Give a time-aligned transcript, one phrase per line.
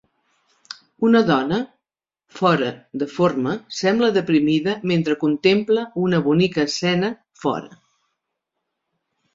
[1.09, 1.59] Una dona
[2.39, 2.71] fora
[3.03, 7.13] de forma sembla deprimida mentre contempla una bonica escena
[7.45, 7.81] fora.